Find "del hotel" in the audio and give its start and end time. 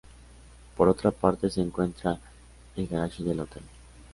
3.21-3.61